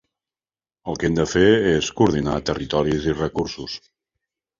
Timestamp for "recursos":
3.19-3.77